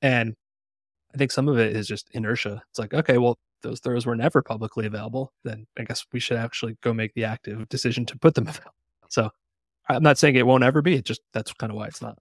[0.00, 0.34] And
[1.14, 2.62] I think some of it is just inertia.
[2.70, 5.32] It's like, okay, well, those throws were never publicly available.
[5.44, 8.72] Then I guess we should actually go make the active decision to put them available.
[9.10, 9.30] So
[9.88, 10.94] I'm not saying it won't ever be.
[10.94, 12.18] It just that's kind of why it's not.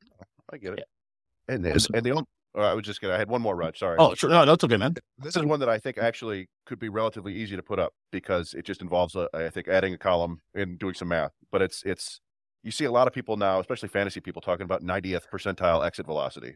[0.52, 0.80] I get it.
[0.80, 1.56] Yeah.
[1.56, 3.14] And, and, and the only, oh, I was just gonna.
[3.14, 3.80] I had one more, Raj.
[3.80, 3.98] Sorry.
[4.00, 4.30] Oh, sure.
[4.30, 4.96] No, that's okay, man.
[5.20, 8.54] This is one that I think actually could be relatively easy to put up because
[8.54, 11.32] it just involves, a, I think, adding a column and doing some math.
[11.52, 12.22] But it's it's
[12.64, 16.06] you see a lot of people now, especially fantasy people, talking about 90th percentile exit
[16.06, 16.56] velocity.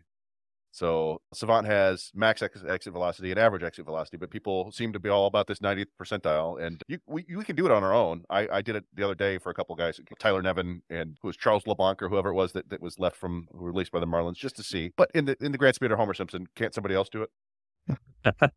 [0.71, 5.10] So Savant has max exit velocity and average exit velocity, but people seem to be
[5.10, 6.62] all about this 90th percentile.
[6.62, 8.23] And you, we, can do it on our own.
[8.30, 11.30] I, I did it the other day for a couple guys, Tyler Nevin and who
[11.30, 14.06] was Charles LeBlanc or whoever it was that, that was left from released by the
[14.06, 14.91] Marlins, just to see.
[14.95, 18.51] But in the in the grand of Homer Simpson, can't somebody else do it?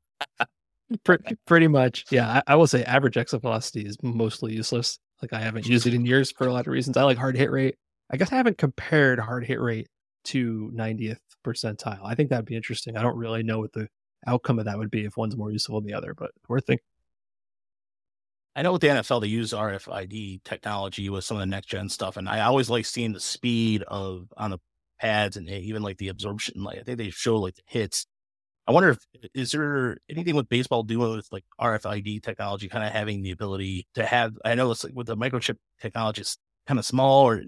[1.05, 2.42] pretty, pretty much, yeah.
[2.46, 4.99] I, I will say average exit velocity is mostly useless.
[5.23, 6.96] Like I haven't used it in years for a lot of reasons.
[6.96, 7.77] I like hard hit rate.
[8.11, 9.88] I guess I haven't compared hard hit rate
[10.25, 12.00] to 90th percentile.
[12.05, 12.96] I think that'd be interesting.
[12.96, 13.88] I don't really know what the
[14.26, 16.85] outcome of that would be if one's more useful than the other, but worth thinking.
[18.57, 21.88] I know with the NFL they use RFID technology with some of the next gen
[21.88, 24.59] stuff, and I always like seeing the speed of on the
[25.00, 26.62] pads and eh, even like the absorption.
[26.62, 28.07] Like I think they show like the hits
[28.70, 28.98] I wonder if
[29.35, 33.88] is there anything with baseball doing with like RFID technology, kind of having the ability
[33.94, 34.35] to have.
[34.44, 37.42] I know it's like with the microchip technology, it's kind of small, or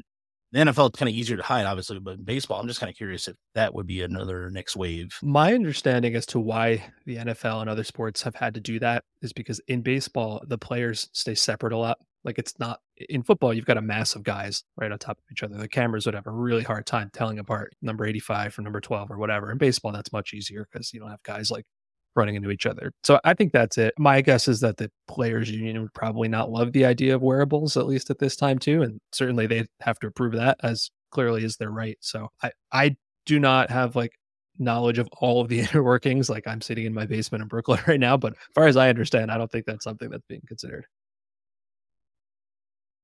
[0.53, 3.27] the NFL kind of easier to hide, obviously, but baseball, I'm just kind of curious
[3.27, 5.19] if that would be another next wave.
[5.23, 9.05] My understanding as to why the NFL and other sports have had to do that
[9.23, 11.99] is because in baseball, the players stay separate a lot.
[12.25, 15.25] Like it's not in football, you've got a mass of guys right on top of
[15.33, 15.57] each other.
[15.57, 19.11] The cameras would have a really hard time telling apart number 85 from number 12
[19.11, 19.51] or whatever.
[19.51, 21.65] In baseball, that's much easier because you don't have guys like
[22.15, 22.93] running into each other.
[23.05, 23.95] So I think that's it.
[23.99, 27.77] My guess is that the players union would probably not love the idea of wearables,
[27.77, 28.83] at least at this time too.
[28.83, 31.97] And certainly they have to approve that as clearly as their right.
[32.01, 32.97] So I, I
[33.27, 34.13] do not have like
[34.59, 36.29] knowledge of all of the inner workings.
[36.29, 38.89] Like I'm sitting in my basement in Brooklyn right now, but as far as I
[38.89, 40.87] understand, I don't think that's something that's being considered.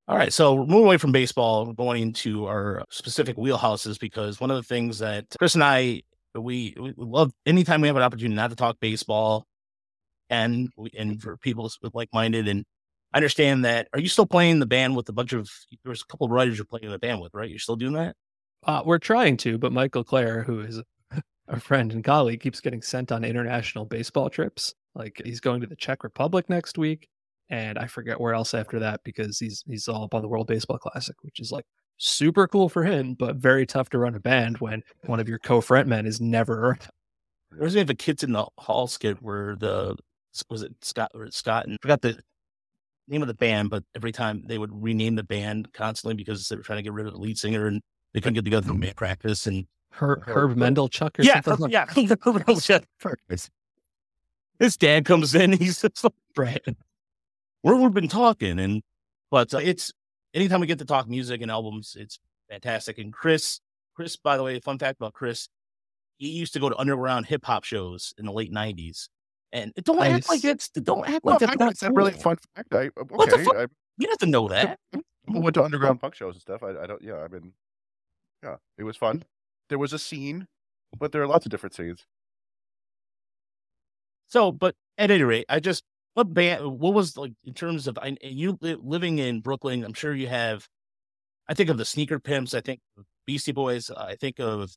[0.09, 4.51] All right, so we're moving away from baseball, going into our specific wheelhouses because one
[4.51, 6.01] of the things that Chris and I
[6.35, 9.47] we, we love anytime we have an opportunity not to talk baseball,
[10.31, 12.49] and and for people with like minded.
[12.49, 12.64] And
[13.12, 13.88] I understand that.
[13.93, 15.49] Are you still playing the band with a bunch of?
[15.85, 17.49] There's a couple of writers you're playing the band with, right?
[17.49, 18.17] You're still doing that.
[18.64, 20.83] Uh, we're trying to, but Michael Clair, who is
[21.49, 24.75] a friend and colleague, keeps getting sent on international baseball trips.
[24.95, 27.09] Like he's going to the Czech Republic next week,
[27.51, 30.49] and I forget where else after that because he's he's all up on the World
[30.49, 31.64] Baseball Classic, which is like
[31.99, 35.39] super cool for him, but very tough to run a band when one of your
[35.39, 36.89] co-frontmen is never around.
[37.51, 39.97] There was even a Kids in the Hall skit where the
[40.51, 42.19] was it Scott or Scott and I forgot the
[43.09, 46.57] name of the band, but every time they would rename the band constantly because they
[46.57, 47.81] were trying to get rid of the lead singer and
[48.13, 51.71] they couldn't get together band practice and Herb, Herb Mendelchuk or yeah, something.
[51.71, 51.87] yeah,
[54.61, 56.63] His dad comes in, he's just like, right.
[57.63, 58.83] Where we've been talking, and
[59.31, 59.93] but uh, it's
[60.35, 62.19] anytime we get to talk music and albums, it's
[62.51, 62.99] fantastic.
[62.99, 63.61] And Chris,
[63.95, 65.49] Chris, by the way, fun fact about Chris,
[66.19, 69.09] he used to go to underground hip hop shows in the late '90s.
[69.53, 70.14] And don't nice.
[70.14, 72.75] act like it's don't act like that's, that's not really fun fact.
[72.75, 73.57] I, okay, what the fuck?
[73.57, 74.79] I, you have to know that.
[74.95, 76.62] I went to underground punk shows and stuff.
[76.62, 77.03] I, I don't.
[77.03, 77.53] Yeah, I mean,
[78.43, 79.25] yeah, it was fun.
[79.69, 80.47] There was a scene,
[80.99, 82.07] but there are lots of different scenes.
[84.27, 85.85] So, but at any rate, I just
[86.18, 86.81] what band?
[86.81, 89.85] What was like in terms of I, you living in Brooklyn?
[89.85, 90.66] I'm sure you have.
[91.48, 92.54] I think of the Sneaker Pimps.
[92.54, 92.81] I think
[93.24, 93.88] Beastie Boys.
[93.88, 94.68] I think of.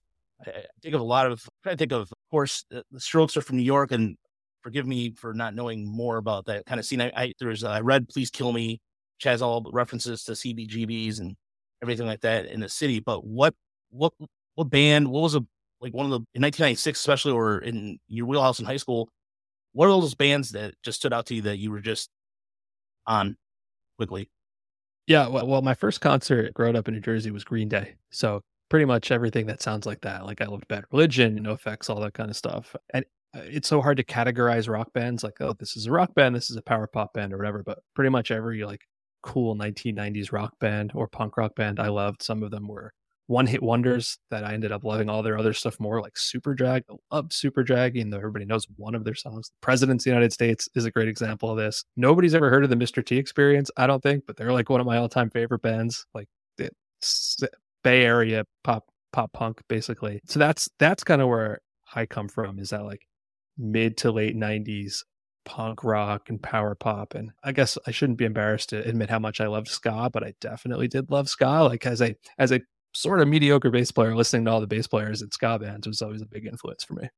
[0.45, 1.43] I think of a lot of.
[1.65, 4.17] I think of, of course, the Strokes are from New York, and
[4.61, 7.01] forgive me for not knowing more about that kind of scene.
[7.01, 8.79] I, I there's uh, I read Please Kill Me,
[9.17, 11.35] which has all references to CBGBs and
[11.81, 12.99] everything like that in the city.
[12.99, 13.55] But what
[13.89, 14.13] what
[14.53, 15.07] what band?
[15.07, 15.43] What was a
[15.79, 19.09] like one of the in 1996, especially, or in your wheelhouse in high school?
[19.73, 22.09] What are those bands that just stood out to you that you were just
[23.07, 23.37] on
[23.97, 24.29] quickly?
[25.07, 27.95] Yeah, well, well, my first concert growing up in New Jersey was Green Day.
[28.11, 30.25] So pretty much everything that sounds like that.
[30.25, 32.75] Like I loved Bad Religion, NOFX, all that kind of stuff.
[32.93, 33.03] And
[33.35, 36.35] uh, it's so hard to categorize rock bands like, oh, this is a rock band,
[36.35, 37.63] this is a power pop band or whatever.
[37.63, 38.81] But pretty much every like
[39.23, 42.23] cool 1990s rock band or punk rock band I loved.
[42.23, 42.93] Some of them were
[43.31, 46.83] one hit wonders that I ended up loving all their other stuff more, like Superdrag.
[46.89, 49.47] I love Superdrag, even though everybody knows one of their songs.
[49.47, 51.85] The President's the United States is a great example of this.
[51.95, 53.03] Nobody's ever heard of the Mr.
[53.03, 56.05] T experience, I don't think, but they're like one of my all time favorite bands,
[56.13, 56.27] like
[57.83, 60.21] Bay Area pop pop punk, basically.
[60.25, 61.61] So that's that's kind of where
[61.95, 63.07] I come from, is that like
[63.57, 65.05] mid to late nineties
[65.45, 69.17] punk rock and power pop and i guess i shouldn't be embarrassed to admit how
[69.17, 72.61] much i loved ska but i definitely did love ska like as a as a
[72.93, 76.01] sort of mediocre bass player, listening to all the bass players at ska bands was
[76.01, 77.09] always a big influence for me.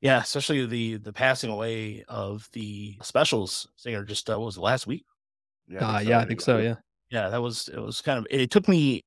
[0.00, 4.86] Yeah, especially the the passing away of the specials singer just uh, was it last
[4.86, 5.04] week?
[5.66, 6.58] Yeah, uh, yeah, I think so.
[6.58, 6.76] Yeah,
[7.10, 7.80] yeah, that was it.
[7.80, 9.04] Was kind of it took me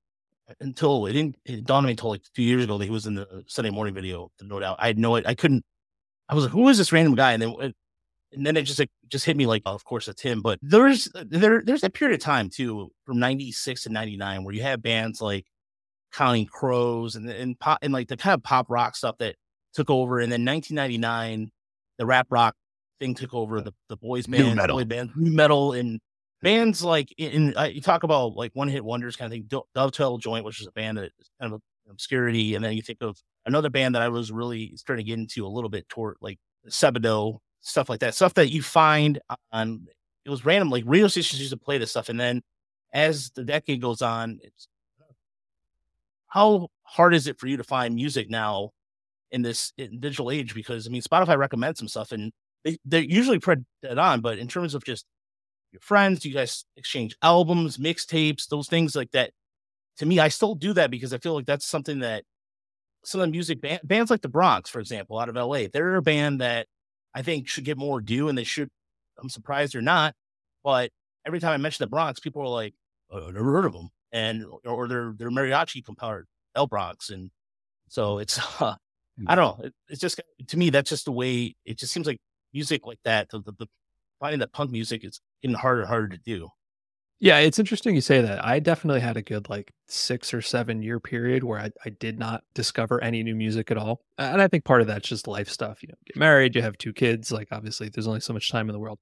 [0.60, 3.07] until it didn't it dawned on me until like two years ago that he was
[3.07, 4.29] in the Sunday morning video.
[4.41, 5.25] No doubt, I had no it.
[5.25, 5.63] I couldn't.
[6.27, 7.34] I was like, who is this random guy?
[7.34, 7.75] And then it,
[8.34, 10.41] and then it just like just hit me like, oh, of course it's him.
[10.41, 14.62] But there's there there's a period of time too from '96 to '99 where you
[14.63, 15.45] have bands like
[16.13, 19.36] Counting Crows and and pop and like the kind of pop rock stuff that
[19.74, 20.19] took over.
[20.19, 21.52] And then 1999,
[21.97, 22.56] the rap rock
[23.00, 26.00] thing took over the the boys band, nu metal, boy band, nu metal, and
[26.41, 29.63] bands like in, uh, you talk about like one hit wonders kind of thing.
[29.76, 33.00] Dovetail Joint, which is a band that is kind of obscurity, and then you think
[33.02, 36.17] of another band that I was really starting to get into a little bit toward
[36.21, 39.19] like Sebadoh stuff like that, stuff that you find
[39.52, 39.88] on.
[40.24, 42.43] It was random, like radio stations used to play this stuff, and then
[42.93, 44.67] as the decade goes on, it's
[46.32, 48.72] how hard is it for you to find music now
[49.32, 50.56] in this in digital age?
[50.56, 52.32] Because I mean, Spotify recommends some stuff, and
[52.63, 54.22] they they're usually put that on.
[54.22, 55.06] But in terms of just
[55.72, 59.32] your friends, do you guys exchange albums, mixtapes, those things like that.
[59.98, 62.24] To me, I still do that because I feel like that's something that
[63.04, 65.96] some of the music band, bands like the Bronx, for example, out of LA, they're
[65.96, 66.67] a band that
[67.13, 68.70] I think should get more due, and they should.
[69.22, 70.15] I'm surprised they're not,
[70.63, 70.91] but
[71.26, 72.74] every time I mention the Bronx, people are like,
[73.12, 77.32] oh, "I never heard of them." And or they're they're mariachi compowered El Bronx, and
[77.88, 78.76] so it's uh,
[79.28, 79.65] I don't know.
[79.65, 82.19] It, it's just to me that's just the way it just seems like
[82.54, 83.30] music like that.
[83.30, 83.67] The, the, the
[84.19, 86.50] finding that punk music is getting harder and harder to do.
[87.19, 88.43] Yeah, it's interesting you say that.
[88.43, 92.17] I definitely had a good like six or seven year period where I, I did
[92.17, 94.02] not discover any new music at all.
[94.17, 95.84] And I think part of that's just life stuff.
[95.84, 97.32] You know, get married, you have two kids.
[97.32, 98.97] Like obviously there's only so much time in the world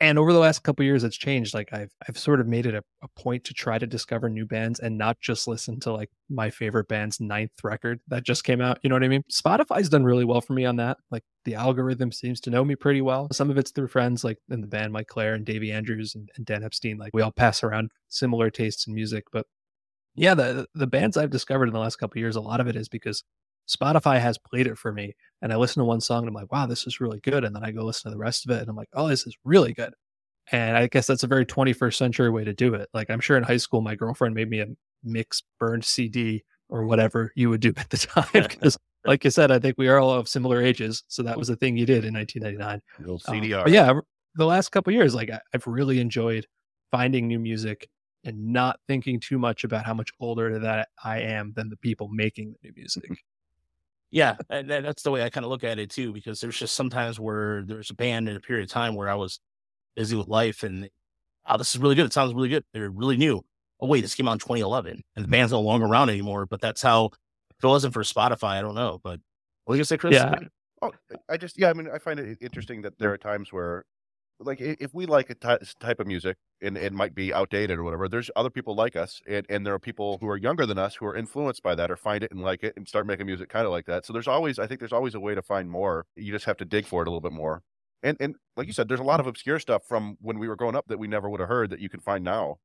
[0.00, 2.74] and over the last couple years it's changed like i've i've sort of made it
[2.74, 6.10] a, a, point to try to discover new bands and not just listen to like
[6.28, 9.22] my favorite band's ninth record that just came out you know what i mean?
[9.30, 12.74] Spotify's done really well for me on that like the algorithm seems to know me
[12.74, 13.28] pretty well.
[13.30, 16.30] Some of it's through friends like in the band mike clair and davey andrews and,
[16.36, 19.46] and dan epstein like we all pass around similar tastes in music but
[20.14, 22.76] yeah the the bands i've discovered in the last couple years a lot of it
[22.76, 23.22] is because
[23.68, 26.52] Spotify has played it for me, and I listen to one song and I'm like,
[26.52, 28.60] wow, this is really good, and then I go listen to the rest of it
[28.60, 29.94] and I'm like, oh, this is really good.
[30.52, 32.88] And I guess that's a very 21st century way to do it.
[32.92, 34.66] Like I'm sure in high school, my girlfriend made me a
[35.02, 38.26] mix burned CD or whatever you would do at the time.
[38.32, 41.48] Because, like you said, I think we are all of similar ages, so that was
[41.48, 42.80] the thing you did in 1999.
[43.06, 43.68] Um, CDR.
[43.68, 44.00] yeah,
[44.34, 46.46] the last couple years, like I, I've really enjoyed
[46.90, 47.88] finding new music
[48.24, 52.08] and not thinking too much about how much older that I am than the people
[52.10, 53.10] making the new music.
[54.14, 56.56] Yeah, uh, and that's the way I kind of look at it too, because there's
[56.56, 59.40] just sometimes where there's a band in a period of time where I was
[59.96, 60.88] busy with life and
[61.46, 62.06] oh, this is really good.
[62.06, 62.64] It sounds really good.
[62.72, 63.42] They're really new.
[63.80, 66.46] Oh wait, this came out in 2011, and the band's no longer around anymore.
[66.46, 67.10] But that's how.
[67.56, 69.00] If it wasn't for Spotify, I don't know.
[69.02, 69.20] But
[69.64, 70.14] what do you say, Chris?
[70.14, 70.34] Yeah.
[70.80, 70.92] Oh,
[71.28, 71.70] I just yeah.
[71.70, 73.84] I mean, I find it interesting that there are times where
[74.40, 78.08] like if we like a type of music and it might be outdated or whatever
[78.08, 80.96] there's other people like us and, and there are people who are younger than us
[80.96, 83.48] who are influenced by that or find it and like it and start making music
[83.48, 84.04] kind of like that.
[84.04, 86.06] So there's always i think there's always a way to find more.
[86.16, 87.62] You just have to dig for it a little bit more.
[88.02, 90.56] And and like you said there's a lot of obscure stuff from when we were
[90.56, 92.56] growing up that we never would have heard that you can find now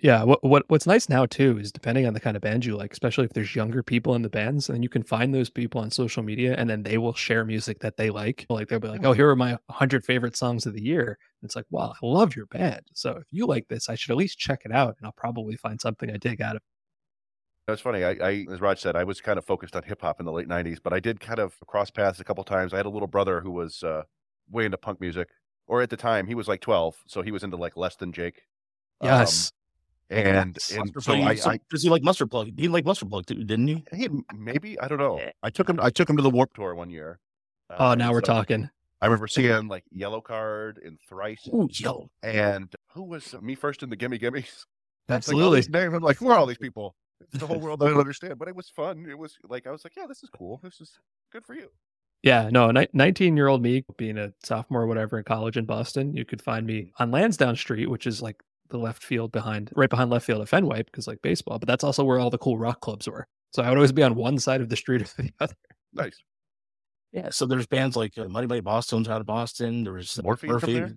[0.00, 2.76] yeah, what what what's nice now too is depending on the kind of band you
[2.76, 5.80] like, especially if there's younger people in the bands, and you can find those people
[5.80, 8.46] on social media, and then they will share music that they like.
[8.48, 11.48] Like they'll be like, "Oh, here are my 100 favorite songs of the year." And
[11.48, 12.82] it's like, "Wow, I love your band.
[12.94, 15.56] So if you like this, I should at least check it out, and I'll probably
[15.56, 16.62] find something I dig out of."
[17.66, 18.04] It's funny.
[18.04, 20.32] I, I, as Raj said, I was kind of focused on hip hop in the
[20.32, 22.72] late '90s, but I did kind of cross paths a couple times.
[22.72, 24.04] I had a little brother who was uh,
[24.48, 25.28] way into punk music,
[25.66, 28.12] or at the time he was like 12, so he was into like Less Than
[28.12, 28.42] Jake.
[29.02, 29.52] Yes.
[29.52, 29.57] Um,
[30.10, 32.50] and, and so I, so, I, does he like mustard plug?
[32.56, 33.84] He like mustard plug too, didn't he?
[33.94, 35.20] He maybe I don't know.
[35.42, 35.78] I took him.
[35.80, 37.20] I took him to the Warp Tour one year.
[37.70, 38.70] Uh, oh, now we're so talking.
[39.00, 41.46] I remember seeing like Yellowcard and Thrice.
[41.48, 42.10] Ooh, yo.
[42.22, 44.64] And who was Me First and the Gimme Gimmes?
[45.08, 45.60] Absolutely.
[45.62, 45.94] Like, name.
[45.94, 46.96] I'm like, who are all these people?
[47.20, 49.06] It's the whole world I don't understand, but it was fun.
[49.08, 50.60] It was like I was like, yeah, this is cool.
[50.62, 50.98] This is
[51.32, 51.68] good for you.
[52.22, 56.16] Yeah, no, 19 year old me being a sophomore or whatever in college in Boston,
[56.16, 59.90] you could find me on Lansdowne Street, which is like the left field behind, right
[59.90, 62.58] behind left field at Fenway because like baseball, but that's also where all the cool
[62.58, 63.26] rock clubs were.
[63.52, 65.54] So I would always be on one side of the street or the other.
[65.92, 66.18] Nice.
[67.12, 67.30] Yeah.
[67.30, 69.84] So there's bands like uh, Mighty Mighty Bosstones out of Boston.
[69.84, 70.66] There was Morphine Murphy.
[70.66, 70.96] from there.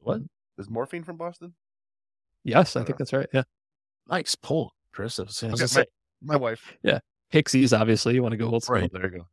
[0.00, 0.20] What
[0.58, 1.54] is Morphine from Boston?
[2.44, 2.96] Yes, I, I think know.
[2.98, 3.28] that's right.
[3.32, 3.42] Yeah.
[4.08, 5.18] Nice pull, Chris.
[5.18, 5.86] I was okay,
[6.20, 6.76] my, my, wife.
[6.82, 6.98] Yeah.
[7.32, 8.14] Pixies, obviously.
[8.14, 8.76] You want to go old school.
[8.76, 8.92] Right.
[8.92, 9.26] There you go.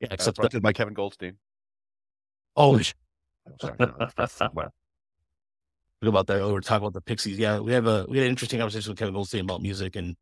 [0.00, 0.08] Yeah.
[0.10, 1.36] Except uh, did by Kevin Goldstein.
[2.56, 2.76] Oh,
[3.46, 3.76] I'm sorry.
[6.08, 6.44] About that.
[6.44, 7.38] We were talking about the Pixies.
[7.38, 10.16] Yeah, we have a we had an interesting conversation with Kevin Goldstein about music, and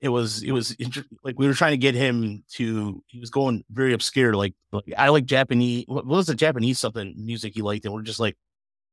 [0.00, 3.02] it was it was inter- like we were trying to get him to.
[3.06, 4.34] He was going very obscure.
[4.34, 5.84] Like, like I like Japanese.
[5.86, 7.84] What, was the Japanese something music he liked?
[7.84, 8.36] And we're just like,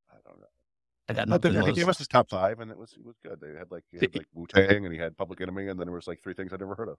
[0.10, 0.48] I don't know.
[1.10, 1.58] I got nothing.
[1.58, 3.40] I think he gave us his top five, and it was it was good.
[3.42, 5.96] They had like had like Wu Tang, and he had Public Enemy, and then there
[5.96, 6.98] was like three things I'd never heard of.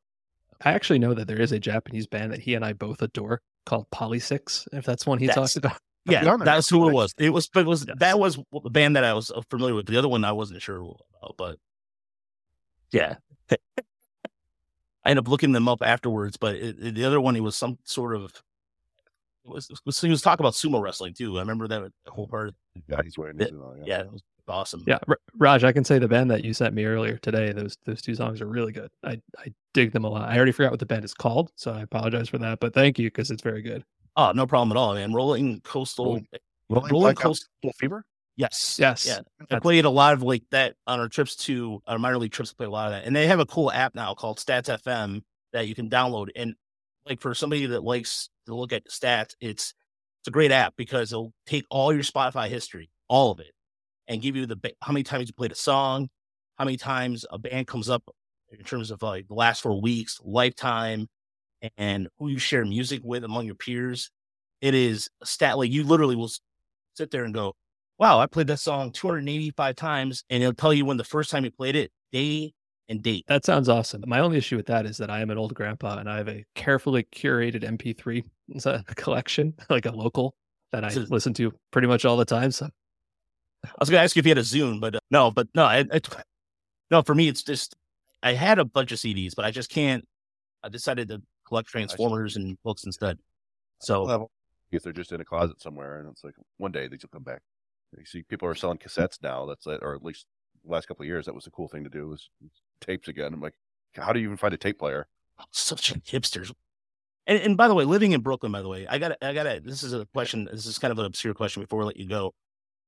[0.64, 3.40] I actually know that there is a Japanese band that he and I both adore
[3.66, 4.66] called Polysics.
[4.72, 5.78] If that's one he that's, talks about.
[6.04, 7.14] Yeah, that's who it was.
[7.16, 7.96] It was, but it was yes.
[8.00, 9.86] that was the band that I was uh, familiar with.
[9.86, 11.58] The other one I wasn't sure about, but
[12.90, 13.16] yeah,
[13.50, 13.56] I
[15.06, 16.36] ended up looking them up afterwards.
[16.36, 18.42] But it, it, the other one, it was some sort of.
[19.44, 21.36] It was, it was, he was talking about sumo wrestling too.
[21.36, 22.54] I remember that whole part.
[22.88, 23.52] Yeah, he's wearing it.
[23.52, 23.84] Yeah.
[23.84, 24.84] yeah, it was awesome.
[24.86, 24.98] Yeah,
[25.36, 27.52] Raj, I can say the band that you sent me earlier today.
[27.52, 28.90] Those those two songs are really good.
[29.04, 30.28] I I dig them a lot.
[30.28, 32.60] I already forgot what the band is called, so I apologize for that.
[32.60, 33.84] But thank you because it's very good.
[34.16, 35.12] Oh, no problem at all, man.
[35.12, 37.48] Rolling Coastal, Rolling, eh, Rolling Coastal
[37.78, 38.04] Fever.
[38.36, 39.20] Yes, yes, yeah.
[39.50, 42.50] I played a lot of like that on our trips to our minor league trips.
[42.50, 44.74] I played a lot of that, and they have a cool app now called Stats
[44.82, 45.22] FM
[45.52, 46.28] that you can download.
[46.34, 46.54] And
[47.06, 49.74] like for somebody that likes to look at stats, it's
[50.20, 53.52] it's a great app because it'll take all your Spotify history, all of it,
[54.08, 56.08] and give you the how many times you played a song,
[56.56, 58.02] how many times a band comes up
[58.50, 61.08] in terms of like the last four weeks, lifetime,
[61.76, 64.10] and who you share music with among your peers.
[64.60, 66.30] It is stat like you literally will
[66.94, 67.54] sit there and go,
[67.98, 71.44] Wow, I played that song 285 times, and it'll tell you when the first time
[71.44, 72.52] you played it, day
[72.88, 73.24] and date.
[73.28, 74.02] That sounds awesome.
[74.06, 76.28] My only issue with that is that I am an old grandpa and I have
[76.28, 78.24] a carefully curated MP3
[78.96, 80.34] collection, like a local
[80.72, 82.50] that I so, listen to pretty much all the time.
[82.50, 82.68] So
[83.64, 85.48] I was going to ask you if you had a Zune, but uh, no, but
[85.54, 86.00] no, I, I,
[86.90, 87.76] no, for me, it's just,
[88.22, 90.04] I had a bunch of CDs, but I just can't,
[90.62, 91.22] I decided to
[91.52, 93.18] collect Transformers and books instead.
[93.78, 94.28] So
[94.70, 97.22] if they're just in a closet somewhere, and it's like one day these will come
[97.22, 97.42] back.
[97.94, 99.44] You see, people are selling cassettes now.
[99.44, 100.24] That's it, or at least
[100.64, 102.30] the last couple of years, that was a cool thing to do was
[102.80, 103.34] tapes again.
[103.34, 103.52] I'm like,
[103.94, 105.08] how do you even find a tape player?
[105.50, 106.50] Such a hipsters.
[107.26, 109.42] And, and by the way, living in Brooklyn, by the way, I got I got
[109.42, 110.48] to This is a question.
[110.50, 112.32] This is kind of an obscure question before we let you go.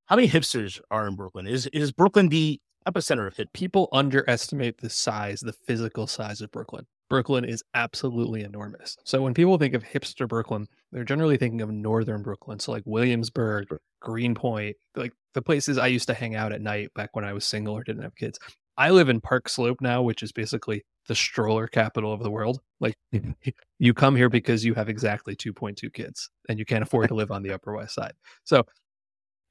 [0.06, 1.46] How many hipsters are in Brooklyn?
[1.46, 3.52] Is is Brooklyn the epicenter of hit.
[3.52, 6.86] People underestimate the size, the physical size of Brooklyn.
[7.08, 8.96] Brooklyn is absolutely enormous.
[9.04, 12.58] So when people think of hipster Brooklyn, they're generally thinking of northern Brooklyn.
[12.58, 13.66] So like Williamsburg,
[14.00, 17.46] Greenpoint, like the places I used to hang out at night back when I was
[17.46, 18.38] single or didn't have kids.
[18.76, 22.60] I live in Park Slope now, which is basically the stroller capital of the world.
[22.80, 23.32] Like mm-hmm.
[23.78, 27.30] you come here because you have exactly 2.2 kids and you can't afford to live
[27.30, 28.14] on the Upper West Side.
[28.44, 28.64] So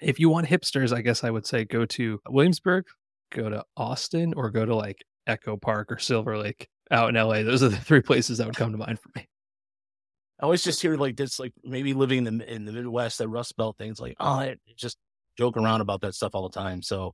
[0.02, 2.86] if you want hipsters, I guess I would say go to Williamsburg,
[3.32, 7.44] go to Austin, or go to like Echo Park or Silver Lake out in LA.
[7.44, 9.28] Those are the three places that would come to mind for me.
[10.40, 13.28] I always just hear like this, like maybe living in the in the Midwest, that
[13.28, 14.98] Rust Belt things, like oh, I just
[15.38, 16.82] joke around about that stuff all the time.
[16.82, 17.14] So,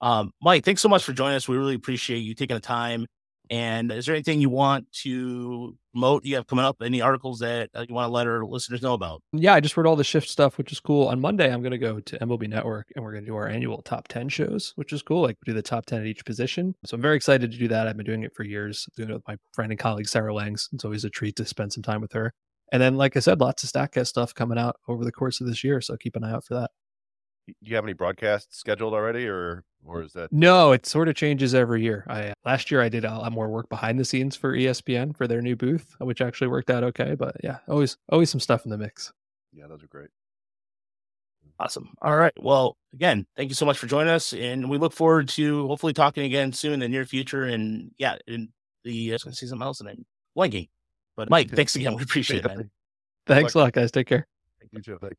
[0.00, 1.48] um, Mike, thanks so much for joining us.
[1.48, 3.06] We really appreciate you taking the time
[3.50, 6.76] and is there anything you want to promote you have coming up?
[6.82, 9.22] Any articles that uh, you want to let our listeners know about?
[9.32, 11.08] Yeah, I just read all the shift stuff, which is cool.
[11.08, 13.48] On Monday, I'm going to go to MLB Network and we're going to do our
[13.48, 15.22] annual top 10 shows, which is cool.
[15.22, 16.74] Like, we do the top 10 at each position.
[16.84, 17.88] So I'm very excited to do that.
[17.88, 20.68] I've been doing it for years, doing it with my friend and colleague, Sarah Langs.
[20.72, 22.32] It's always a treat to spend some time with her.
[22.70, 25.46] And then, like I said, lots of Statcast stuff coming out over the course of
[25.46, 25.80] this year.
[25.80, 26.70] So keep an eye out for that
[27.60, 31.54] you have any broadcasts scheduled already or or is that no it sort of changes
[31.54, 32.04] every year.
[32.08, 35.26] I last year i did a lot more work behind the scenes for espn for
[35.26, 38.70] their new booth which actually worked out okay but yeah always always some stuff in
[38.70, 39.12] the mix.
[39.52, 40.10] Yeah those are great.
[41.60, 41.92] Awesome.
[42.02, 42.32] All right.
[42.40, 45.92] Well again thank you so much for joining us and we look forward to hopefully
[45.92, 48.48] talking again soon in the near future and yeah in
[48.84, 50.68] the uh, see something else and i'm blanking
[51.16, 51.94] but mike thanks again.
[51.94, 52.70] We appreciate it man.
[53.26, 53.90] thanks a lot guys.
[53.90, 54.26] Take care.
[54.60, 54.98] Thank you too.
[55.00, 55.16] Thanks